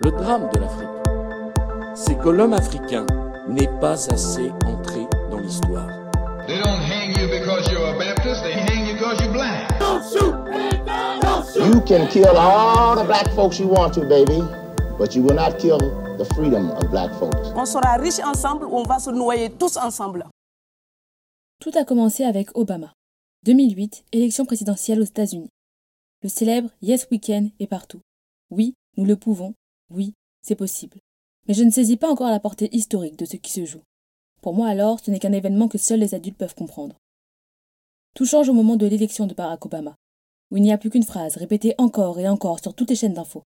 [0.00, 0.88] Le drame de l'Afrique,
[1.94, 3.06] c'est que l'homme africain
[3.48, 5.88] n'est pas assez entré dans l'histoire.
[6.46, 9.70] They don't hang you because you're a Baptist, they hang you because you're black.
[11.56, 14.42] You can kill all the black folks you want to, baby,
[14.98, 15.78] but you will not kill
[16.18, 17.48] the freedom of black folks.
[17.54, 20.26] On sera riche ensemble ou on va se noyer tous ensemble.
[21.60, 22.92] Tout a commencé avec Obama.
[23.44, 25.50] 2008, élection présidentielle aux États-Unis.
[26.22, 28.00] Le célèbre Yes Weekend est partout.
[28.50, 29.54] Oui, nous le pouvons.
[29.94, 30.98] Oui, c'est possible.
[31.46, 33.82] Mais je ne saisis pas encore la portée historique de ce qui se joue.
[34.42, 36.96] Pour moi alors, ce n'est qu'un événement que seuls les adultes peuvent comprendre.
[38.14, 39.94] Tout change au moment de l'élection de Barack Obama,
[40.50, 43.14] où il n'y a plus qu'une phrase répétée encore et encore sur toutes les chaînes
[43.14, 43.44] d'infos.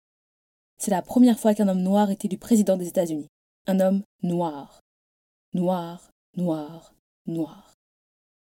[0.79, 3.27] C'est la première fois qu'un homme noir est élu président des États-Unis.
[3.67, 4.81] Un homme noir.
[5.53, 6.95] Noir, noir,
[7.27, 7.75] noir.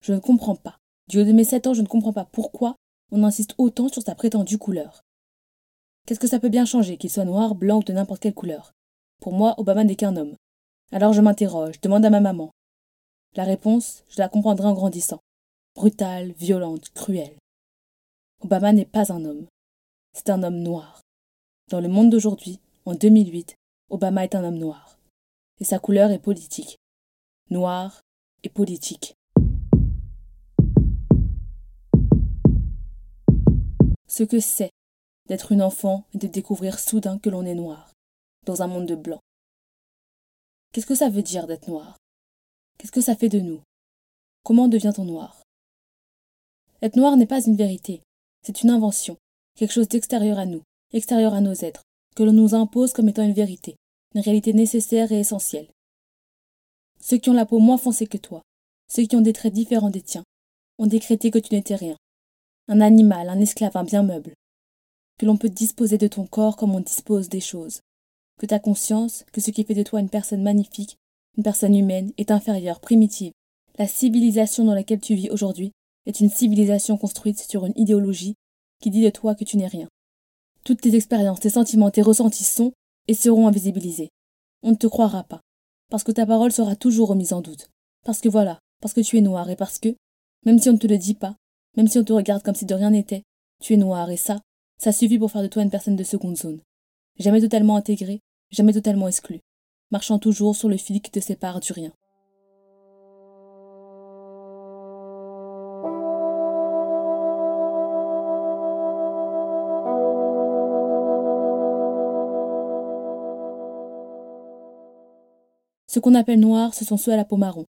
[0.01, 0.77] Je ne comprends pas.
[1.07, 2.75] Du haut de mes sept ans, je ne comprends pas pourquoi
[3.11, 5.01] on insiste autant sur sa prétendue couleur.
[6.05, 8.73] Qu'est-ce que ça peut bien changer, qu'il soit noir, blanc ou de n'importe quelle couleur?
[9.19, 10.35] Pour moi, Obama n'est qu'un homme.
[10.91, 12.51] Alors je m'interroge, demande à ma maman.
[13.35, 15.19] La réponse, je la comprendrai en grandissant.
[15.75, 17.37] Brutale, violente, cruelle.
[18.41, 19.45] Obama n'est pas un homme.
[20.13, 21.01] C'est un homme noir.
[21.69, 23.55] Dans le monde d'aujourd'hui, en 2008,
[23.89, 24.97] Obama est un homme noir.
[25.59, 26.77] Et sa couleur est politique.
[27.51, 28.01] Noir
[28.43, 29.13] et politique.
[34.07, 34.71] Ce que c'est
[35.31, 37.93] d'être une enfant et de découvrir soudain que l'on est noir,
[38.45, 39.21] dans un monde de blanc.
[40.73, 41.97] Qu'est-ce que ça veut dire d'être noir?
[42.77, 43.61] Qu'est-ce que ça fait de nous?
[44.43, 45.41] Comment devient-on noir?
[46.81, 48.01] Être noir n'est pas une vérité,
[48.45, 49.15] c'est une invention,
[49.55, 53.23] quelque chose d'extérieur à nous, extérieur à nos êtres, que l'on nous impose comme étant
[53.23, 53.77] une vérité,
[54.13, 55.71] une réalité nécessaire et essentielle.
[56.99, 58.41] Ceux qui ont la peau moins foncée que toi,
[58.89, 60.25] ceux qui ont des traits différents des tiens,
[60.77, 61.95] ont décrété que tu n'étais rien.
[62.67, 64.33] Un animal, un esclave, un bien meuble.
[65.17, 67.81] Que l'on peut disposer de ton corps comme on dispose des choses.
[68.39, 70.97] Que ta conscience, que ce qui fait de toi une personne magnifique,
[71.37, 73.33] une personne humaine, est inférieure, primitive.
[73.77, 75.71] La civilisation dans laquelle tu vis aujourd'hui
[76.05, 78.35] est une civilisation construite sur une idéologie
[78.81, 79.87] qui dit de toi que tu n'es rien.
[80.63, 82.73] Toutes tes expériences, tes sentiments, tes ressentis sont
[83.07, 84.09] et seront invisibilisés.
[84.63, 85.41] On ne te croira pas,
[85.89, 87.69] parce que ta parole sera toujours remise en doute.
[88.05, 89.95] Parce que voilà, parce que tu es noir et parce que,
[90.45, 91.35] même si on ne te le dit pas,
[91.77, 93.23] même si on te regarde comme si de rien n'était,
[93.61, 94.39] tu es noir et ça,
[94.81, 96.59] ça suffit pour faire de toi une personne de seconde zone.
[97.19, 98.19] Jamais totalement intégrée,
[98.49, 99.41] jamais totalement exclue,
[99.91, 101.93] marchant toujours sur le fil qui te sépare du rien.
[115.85, 117.67] Ce qu'on appelle noir, ce sont ceux à la peau marron.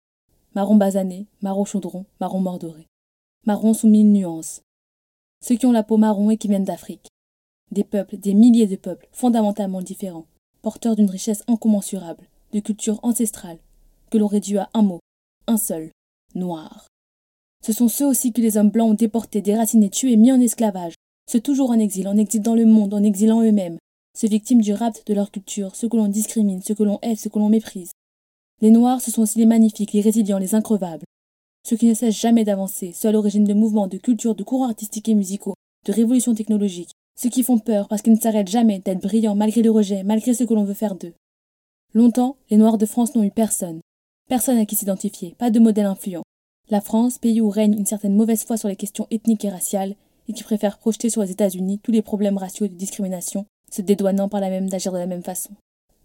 [0.53, 2.88] Marron basané, marron chaudron, marron mordoré.
[3.47, 4.62] Marron sous mille nuances.
[5.42, 7.08] Ceux qui ont la peau marron et qui viennent d'Afrique.
[7.72, 10.26] Des peuples, des milliers de peuples, fondamentalement différents,
[10.62, 13.60] porteurs d'une richesse incommensurable, de culture ancestrale,
[14.10, 15.00] que l'on réduit à un mot,
[15.48, 15.92] un seul,
[16.36, 16.88] noir.
[17.66, 20.96] Ce sont ceux aussi que les hommes blancs ont déportés, déracinés, tués, mis en esclavage,
[21.30, 23.78] ceux toujours en exil, en exil dans le monde, en exilant eux-mêmes,
[24.18, 27.16] ceux victimes du rapt de leur culture, ceux que l'on discrimine, ceux que l'on hait,
[27.16, 27.92] ceux que l'on méprise.
[28.62, 31.06] Les Noirs, ce sont aussi les magnifiques, les résilients, les increvables.
[31.64, 34.68] Ceux qui ne cessent jamais d'avancer, ceux à l'origine de mouvements, de cultures, de courants
[34.68, 35.56] artistiques et musicaux,
[35.86, 36.92] de révolutions technologiques.
[37.16, 40.34] Ceux qui font peur parce qu'ils ne s'arrêtent jamais d'être brillants malgré le rejet, malgré
[40.34, 41.14] ce que l'on veut faire d'eux.
[41.94, 43.81] Longtemps, les Noirs de France n'ont eu personne.
[44.30, 46.24] Personne à qui s'identifier, pas de modèle influent.
[46.70, 49.96] La France, pays où règne une certaine mauvaise foi sur les questions ethniques et raciales,
[50.28, 53.81] et qui préfère projeter sur les États-Unis tous les problèmes raciaux et de discrimination, se
[53.81, 55.52] dédouanant par la même d'agir de la même façon.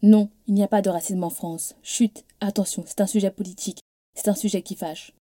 [0.02, 1.74] Non, il n'y a pas de racisme en France.
[1.82, 3.80] Chut, attention, c'est un sujet politique,
[4.14, 5.12] c'est un sujet qui fâche.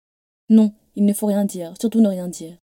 [0.53, 2.59] Non, il ne faut rien dire, surtout ne rien dire.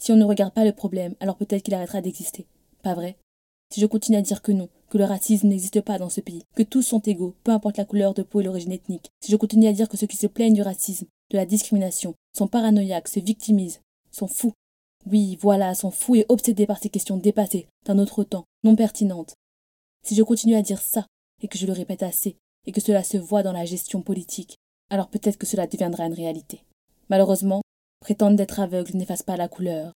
[0.00, 2.46] Si on ne regarde pas le problème, alors peut-être qu'il arrêtera d'exister.
[2.82, 3.18] Pas vrai?
[3.70, 6.46] Si je continue à dire que non, que le racisme n'existe pas dans ce pays,
[6.56, 9.36] que tous sont égaux, peu importe la couleur de peau et l'origine ethnique, si je
[9.36, 13.08] continue à dire que ceux qui se plaignent du racisme, de la discrimination, sont paranoïaques,
[13.08, 14.54] se victimisent, sont fous.
[15.04, 19.34] Oui, voilà, sont fous et obsédés par ces questions dépassées, d'un autre temps, non pertinentes.
[20.02, 21.04] Si je continue à dire ça,
[21.42, 24.56] et que je le répète assez, et que cela se voit dans la gestion politique,
[24.88, 26.62] alors peut-être que cela deviendra une réalité.
[27.10, 27.62] Malheureusement,
[28.00, 29.92] prétendre d'être aveugle n'efface pas la couleur,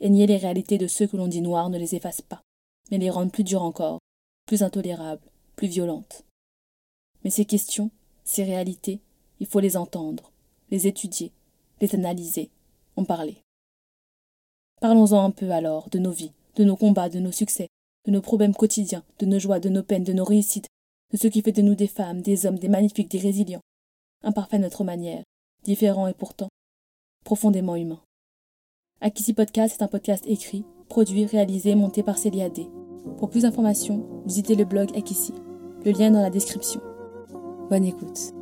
[0.00, 2.42] et nier les réalités de ceux que l'on dit noirs ne les efface pas,
[2.90, 3.98] mais les rend plus dures encore,
[4.46, 6.24] plus intolérables, plus violentes.
[7.24, 7.90] Mais ces questions,
[8.24, 9.00] ces réalités,
[9.40, 10.32] il faut les entendre,
[10.70, 11.32] les étudier,
[11.80, 12.50] les analyser,
[12.96, 13.38] en parler.
[14.80, 17.68] Parlons-en un peu alors de nos vies, de nos combats, de nos succès,
[18.06, 20.68] de nos problèmes quotidiens, de nos joies, de nos peines, de nos réussites,
[21.12, 23.62] de ce qui fait de nous des femmes, des hommes, des magnifiques, des résilients,
[24.22, 25.22] imparfaits à notre manière,
[25.64, 26.48] différents et pourtant
[27.26, 28.00] profondément humains.
[29.00, 32.68] Akisi Podcast est un podcast écrit, produit, réalisé et monté par Célia D.
[33.18, 35.34] Pour plus d'informations, visitez le blog Akissi.
[35.84, 36.80] Le lien est dans la description.
[37.68, 38.35] Bonne écoute.